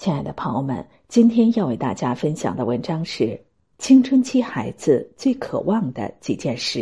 [0.00, 3.24] 亲爱的朋友们，今天要为大家分享的文章是
[3.76, 6.78] 《青春期孩子最渴望的几件事》。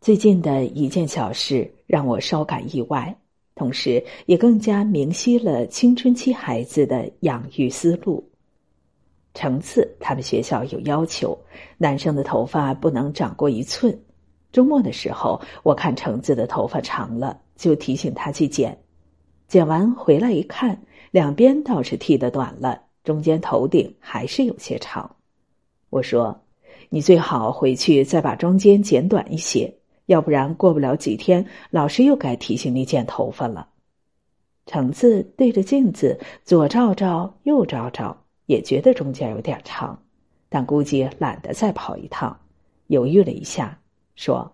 [0.00, 3.16] 最近的一件小事让我稍感意外，
[3.54, 8.28] 同时也更加明晰了青春期孩子的养育思路。
[9.34, 11.38] 橙子他们学校有要求，
[11.78, 13.96] 男生的头发不能长过一寸。
[14.50, 18.76] 周末的时候，我看橙子的头发长了，就提醒他去剪。
[19.46, 20.76] 剪完回来一看。
[21.14, 25.14] 两边倒是剃的短了，中间头顶还是有些长。
[25.88, 26.36] 我说
[26.90, 29.72] ：“你最好回去再把中间剪短一些，
[30.06, 33.68] 要不然过不了几天，老师又该提醒你剪头发了。”
[34.66, 39.96] 橙子对着镜子左照照，右照照，也觉得中间有点长，
[40.48, 42.36] 但估计懒得再跑一趟，
[42.88, 43.78] 犹豫了一下，
[44.16, 44.52] 说：“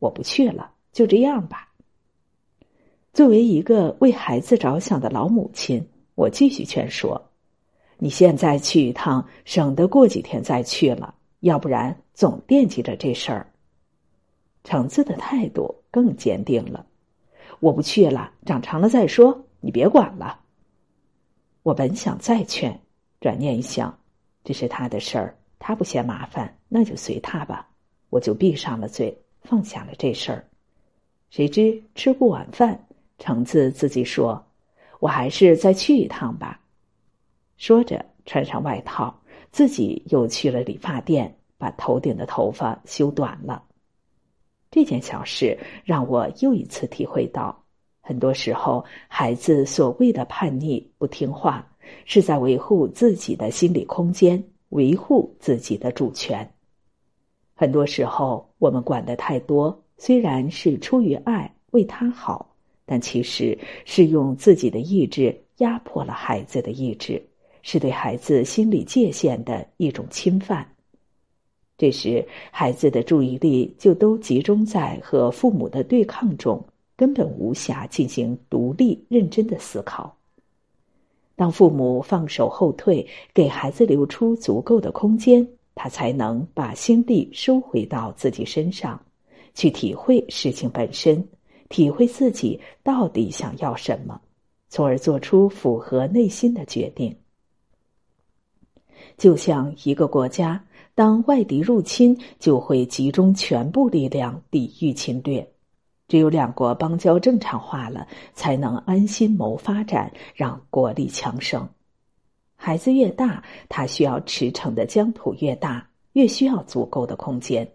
[0.00, 1.72] 我不去了，就这样吧。”
[3.14, 5.82] 作为一个为孩子着想的老母亲。
[6.14, 7.30] 我继续劝说
[7.98, 13.50] ：“你现在去一趟，省得过几天再去了，要不然总惦记着这事儿。”
[14.64, 16.86] 橙子的态度更坚定了
[17.60, 20.40] ：“我不去了，长长了再说，你别管了。”
[21.64, 22.80] 我本想再劝，
[23.20, 23.98] 转念一想，
[24.44, 27.68] 这是他的事儿，他不嫌麻烦，那就随他吧。
[28.10, 30.46] 我就闭上了嘴，放下了这事儿。
[31.30, 32.86] 谁知吃过晚饭，
[33.18, 34.46] 橙子自己说。
[35.04, 36.58] 我还是再去一趟吧。
[37.58, 39.14] 说着，穿上外套，
[39.52, 43.62] 自己又去了理发店，把头顶的头发修短了。
[44.70, 47.54] 这件小事让我又一次体会到，
[48.00, 51.70] 很多时候孩子所谓的叛逆、不听话，
[52.06, 56.50] 是在维护自己的心理空间，维护自己的主权。
[57.54, 62.53] 很多时候，我们管的太多，虽然是出于爱，为他好。
[62.86, 67.22] 但其实是用自己的意志压迫了孩子的意志，
[67.62, 70.68] 是对孩子心理界限的一种侵犯。
[71.76, 76.64] 这时，孩子的注意力就都集中在和父母的对抗中，
[76.96, 80.16] 根本无暇进行独立认真的思考。
[81.34, 85.44] 当父母放手后退，给孩子留出足够的空间，
[85.74, 89.00] 他才能把心力收回到自己身上，
[89.52, 91.26] 去体会事情本身。
[91.68, 94.20] 体会自己到底想要什么，
[94.68, 97.16] 从而做出符合内心的决定。
[99.16, 100.64] 就像一个国家，
[100.94, 105.46] 当外敌入侵，就会集中全部力量抵御侵略。
[106.06, 111.66] 只有两国邦交正常化了，才能安心谋发展，让国力强盛。
[112.56, 117.66] 孩子越大，他需要驰骋的疆土越大，越需要足够的空间。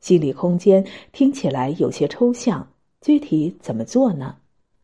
[0.00, 2.66] 心理空间听起来有些抽象。
[3.00, 4.36] 具体怎么做呢？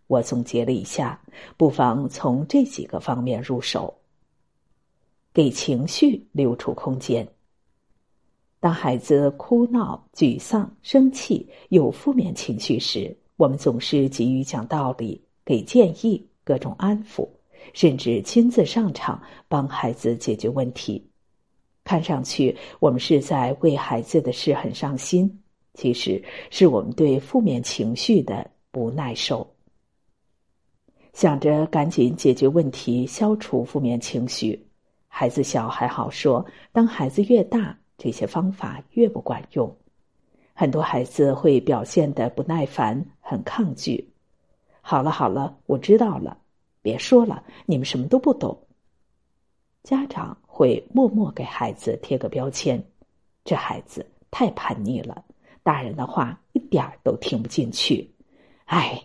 [0.07, 1.21] 我总结了一下，
[1.57, 3.93] 不妨从这几个方面入手。
[5.33, 7.27] 给情绪留出空间。
[8.61, 17.29] 当孩子哭闹、沮丧、生气、有负面情绪时，我们总是急于讲道理、给建议、各种安抚，
[17.73, 21.05] 甚至亲自上场帮孩子解决问题。
[21.83, 25.43] 看上去，我们是在为孩子的事很上心。
[25.75, 29.47] 其实是我们对负面情绪的不耐受，
[31.13, 34.67] 想着赶紧解决问题，消除负面情绪。
[35.09, 39.77] 孩子小还好说，当孩子越大，这些方法越不管用。
[40.55, 44.13] 很多孩子会表现的不耐烦，很抗拒。
[44.81, 46.39] 好了好了，我知道了，
[46.83, 48.57] 别说了，你们什么都不懂。
[49.83, 52.83] 家长会默默给孩子贴个标签：
[53.45, 55.25] 这孩子太叛逆了。
[55.65, 58.09] 大人的话一点儿都听不进去，
[58.67, 59.03] 哎。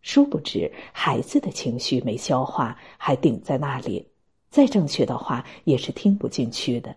[0.00, 4.08] 殊不知孩子的情绪没消化，还顶在那里，
[4.50, 6.94] 再正确的话也是听不进去的。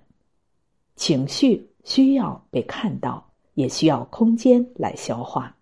[0.96, 5.56] 情绪需要被看到，也需要空间来消化。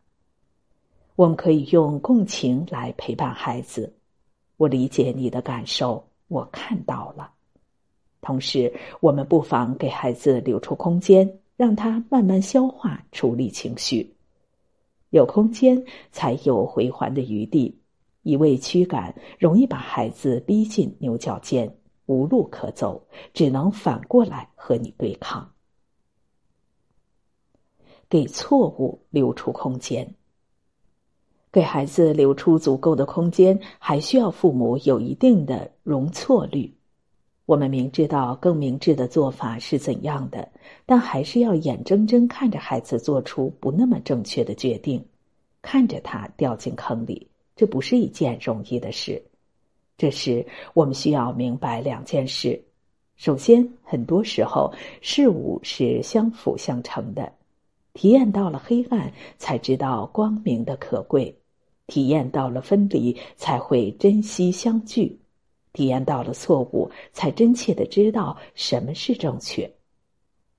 [1.15, 3.95] 我们可以用共情来陪伴孩子，
[4.57, 7.31] 我理解你的感受，我看到了。
[8.19, 11.39] 同时，我们不妨给孩子留出空间。
[11.57, 14.15] 让他慢慢消化、处理情绪，
[15.09, 17.81] 有空间才有回环的余地。
[18.21, 25.51] 一味驱赶，容易把孩子逼进牛角尖，无路可走，只能反过来和你对抗。
[28.07, 30.13] 给错误留出空间，
[31.51, 36.76] 给孩子留出足够的空间，还需要父母有一定的容错率。
[37.47, 40.45] 我们明知道更明智的做法是怎样的，
[40.85, 45.01] 但还是要眼睁睁看着孩子做出不那么正确的决定，
[45.61, 49.23] 看着他掉进坑里，这不是一件容易的事。
[49.97, 52.61] 这时，我们需要明白两件事：
[53.15, 57.31] 首先，很多时候事物是相辅相成的，
[57.93, 61.33] 体验到了黑暗，才知道光明的可贵；
[61.87, 65.17] 体验到了分离，才会珍惜相聚；
[65.73, 69.71] 体验到了错误，才真切的知道什么是正确。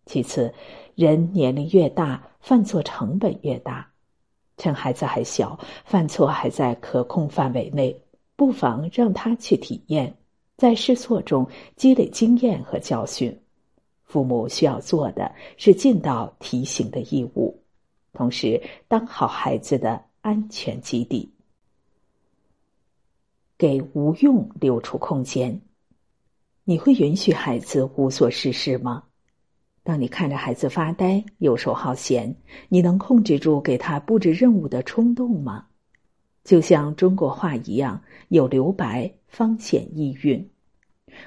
[0.07, 0.53] 其次，
[0.95, 3.87] 人年龄越大，犯错成本越大。
[4.57, 8.01] 趁孩子还小，犯错还在可控范围内。
[8.35, 10.17] 不妨让他去体验，
[10.57, 11.45] 在试错中
[11.75, 13.37] 积累经验和教训。
[14.05, 17.61] 父母需要做的是尽到提醒的义务，
[18.13, 21.29] 同时当好孩子的安全基地，
[23.59, 25.61] 给无用留出空间。
[26.63, 29.03] 你会允许孩子无所事事吗？
[29.83, 32.37] 当你看着孩子发呆、游手好闲，
[32.69, 35.67] 你能控制住给他布置任务的冲动吗？
[36.45, 40.49] 就像中国话一样，有留白方显意蕴。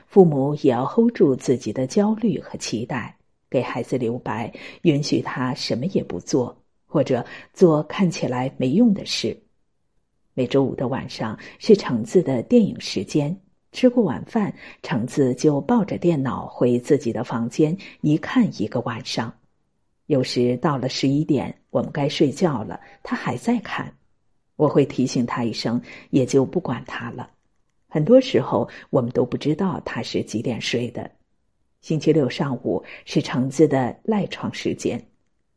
[0.07, 3.17] 父母也要 hold 住自己的焦虑和期待，
[3.49, 4.53] 给孩子留白，
[4.83, 6.55] 允许他什么也不做，
[6.85, 9.37] 或者做看起来没用的事。
[10.33, 13.35] 每周五的晚上是橙子的电影时间，
[13.71, 19.33] 吃过晚饭，橙子就抱着电脑回自己的房间，一看一个晚上。
[20.07, 23.93] 有时到了十一点，我们该睡觉了，他还在看。
[24.57, 25.81] 我会提醒他一声，
[26.11, 27.29] 也就不管他了。
[27.87, 31.09] 很多时候，我们都不知道他是几点睡的。
[31.81, 35.03] 星期六上午是橙子的赖床时间，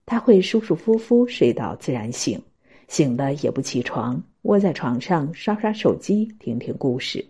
[0.06, 2.40] 他会舒舒服服睡到自然醒，
[2.88, 7.24] 醒了也不起床，窝在床上刷刷手机，听听故事。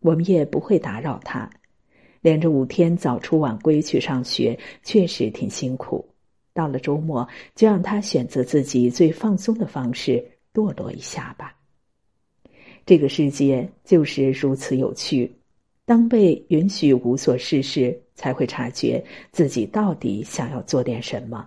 [0.00, 1.48] 我们也不会打扰他。
[2.20, 6.04] 连着五天早出晚归去上学，确实挺辛苦。
[6.52, 10.24] 到了周末，就让他选择自己最放松的方式。
[10.52, 11.56] 堕落一下吧。
[12.84, 15.32] 这个世界就是如此有趣。
[15.84, 21.42] 当被允许无所事事，才会察觉自己到底想要做点什么；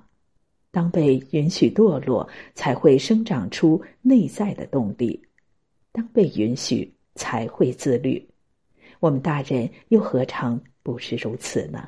[0.75, 5.17] 当被允许堕落，才会生长出内在的动力；
[5.93, 8.27] 当被允许，才会自律。
[8.99, 11.87] 我们大人又何尝不是如此呢？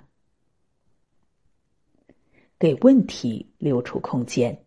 [2.57, 4.57] 给问题留出空间。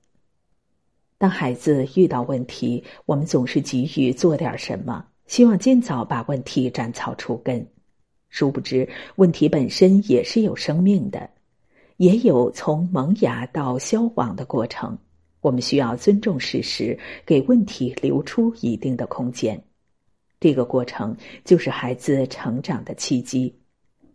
[1.17, 7.67] 当孩子遇到问题，我们总是急于做点什么，希望尽早把问题斩草除根。
[8.29, 11.31] 殊不知，问题本身也是有生命的，
[12.01, 14.97] 也有从萌芽到消亡的过程。
[15.43, 19.63] 我们需要尊重事实，给问题留出一定的空间。
[20.41, 21.15] 这个过程
[21.45, 23.55] 就是孩子成长的契机。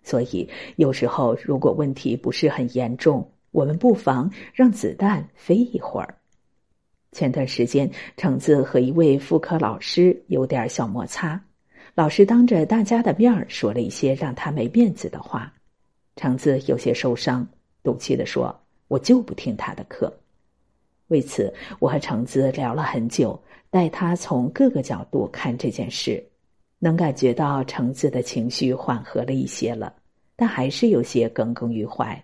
[0.01, 6.17] 所以，有时候如果问题不是很严重，我们不妨让子弹飞一会儿。
[7.11, 7.87] 前段时间，
[8.17, 11.39] 橙子和一位妇科老师有点小摩擦，
[11.93, 15.53] 老师当着大家的面儿说了一些让他没面子的话，
[16.15, 17.47] 橙子有些受伤，
[17.85, 18.53] 赌气的说
[18.89, 20.11] ：“我就不听他的课。”
[21.07, 23.39] 为此，我和橙子聊了很久，
[23.69, 26.27] 带他从各个角度看这件事，
[26.79, 29.93] 能感觉到橙子的情绪缓和了一些了，
[30.35, 32.21] 但还是有些耿耿于怀。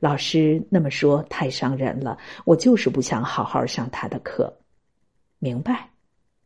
[0.00, 4.54] 老师那么说太伤人了，我就是不想好好上他的课。
[5.38, 5.88] 明白，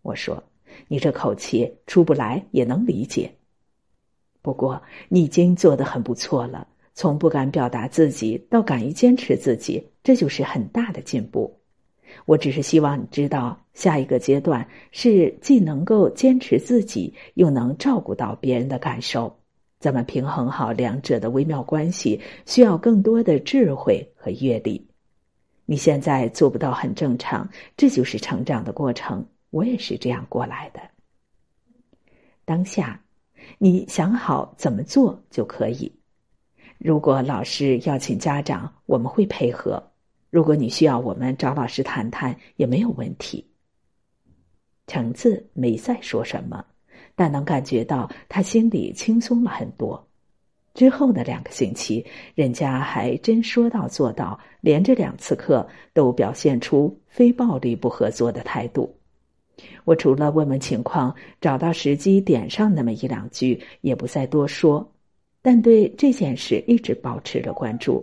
[0.03, 0.43] 我说，
[0.87, 3.31] 你这口气出不来也能理解。
[4.41, 11.59] 不过你已经做得很不错了，从不敢表达自己到敢于坚持自己，这就是很大的进步。
[12.27, 19.35] 我只是希望你知道，下一个阶段是既能够坚持自己，又能照顾到别人的感受。
[19.79, 24.87] 怎么平衡好两者的微妙关系，需要更多的智慧和阅历。
[25.65, 29.27] 你现在做不到很正常，这就是成长的过程。
[29.51, 30.81] 我也是这样过来的。
[32.45, 33.03] 当下，
[33.59, 35.91] 你想好怎么做就可以。
[36.85, 39.81] 如果老师要请家长，我们会配合；
[40.31, 43.47] 如果你需要我们找老师谈谈，也没有问题。
[44.89, 46.65] 橙子没再说什么。
[47.15, 50.03] 但能感觉到他心里轻松了很多。
[50.73, 58.93] 之后的两个星期，人家还真说到做到，连着两次课都表现出非暴力不合作的态度。
[59.85, 64.91] 我除了问问情况，找到时机点上那么一两句，也不再多说。
[65.43, 68.03] 但对这件事一直保持着关注。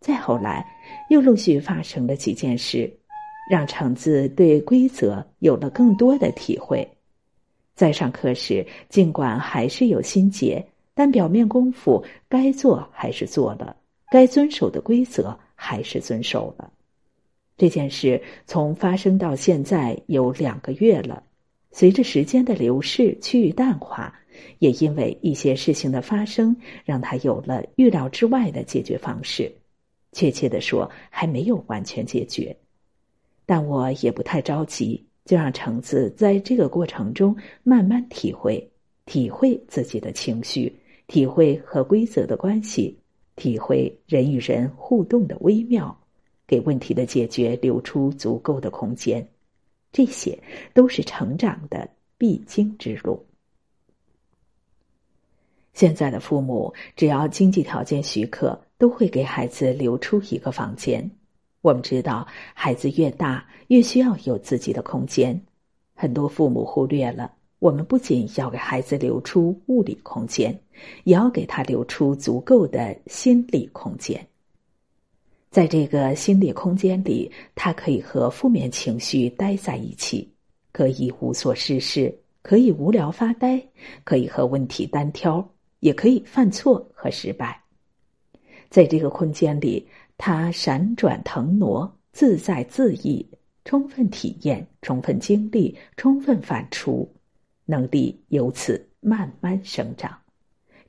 [0.00, 0.66] 再后来，
[1.08, 2.92] 又陆续发生了几件事，
[3.50, 6.86] 让橙子对规则有了更多的体会。
[7.74, 13.76] 在上课时，尽管还是有心结，但表面功夫该做还是做了，
[14.10, 16.72] 该遵守的规则还是遵守了。
[17.56, 21.22] 这件事从发生到现在有两个月了，
[21.70, 24.14] 随着时间的流逝趋于淡化，
[24.58, 29.50] 也因为一些事情的发生，让他有了预料之外的解决方式。
[30.12, 32.56] 确切的说，还没有完全解决，
[33.44, 38.66] 但我也不太着急，就让橙子在这个过程中慢慢体会，
[39.04, 40.74] 体会自己的情绪，
[41.06, 42.98] 体会和规则的关系，
[43.34, 45.94] 体会人与人互动的微妙，
[46.46, 49.28] 给问题的解决留出足够的空间。
[49.92, 50.38] 这些
[50.72, 53.25] 都是成长的必经之路。
[55.76, 61.08] 现在的父母，只要经济条件许可，都会给孩子留出一个房间。
[61.60, 65.38] 我们知道，孩子越大，越需要有自己的空间。
[65.94, 70.58] 很多父母忽略了，我们不仅要给孩子留出物理空间，
[71.04, 74.26] 也要给他留出足够的心理空间。
[75.50, 80.26] 在这个心理空间里，他可以和负面情绪待在一起，
[80.72, 83.62] 可以无所事事，可以无聊发呆，
[84.04, 85.46] 可以和问题单挑。
[85.86, 87.62] 也可以犯错和失败，
[88.68, 89.86] 在这个空间里，
[90.18, 93.24] 他闪转腾挪，自在自意，
[93.64, 97.06] 充分体验，充分经历，充分反刍，
[97.66, 100.18] 能力由此慢慢生长，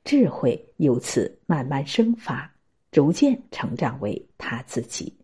[0.02, 2.52] 智慧由此慢慢生发，
[2.90, 5.14] 逐渐成长为他自己。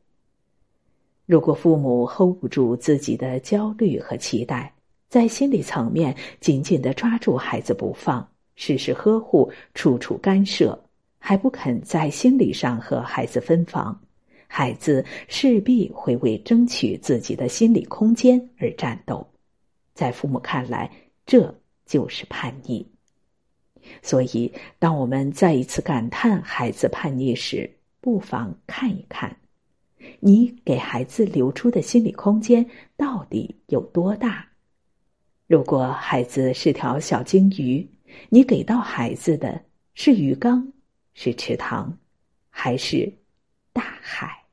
[1.27, 4.73] 如果父母 hold 不住自己的焦虑和期待，
[5.09, 8.25] 在心理层面紧紧的抓住孩子不放。
[8.57, 10.79] 事事呵护，处处干涉，
[11.19, 14.01] 还不肯在心理上和孩子分房，
[14.47, 19.27] 孩子势必会为争取自己的心理空间而战斗。
[19.93, 20.91] 在父母看来，
[21.27, 21.53] 这
[21.85, 22.87] 就是叛逆。
[24.03, 27.69] 所以，当我们再一次感叹孩子叛逆时，
[28.01, 29.37] 不妨看一看，
[30.21, 32.65] 你给孩子留出的心理空间
[32.97, 34.47] 到底有多大。
[35.47, 37.87] 如果孩子是条小金鱼。
[38.29, 40.73] 你给到孩子的是鱼缸，
[41.15, 41.99] 是池塘，
[42.51, 43.13] 还是
[43.73, 44.44] 大海？